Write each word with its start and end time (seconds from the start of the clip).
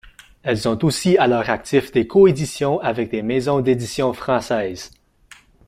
Elles 0.41 0.67
ont 0.67 0.79
aussi 0.83 1.15
à 1.19 1.27
leur 1.27 1.47
actif 1.51 1.91
des 1.91 2.07
coéditions 2.07 2.79
avec 2.79 3.11
des 3.11 3.21
maisons 3.21 3.59
d'édition 3.59 4.13
françaises. 4.13 4.89